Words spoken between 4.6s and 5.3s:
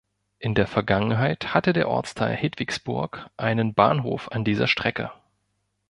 Strecke.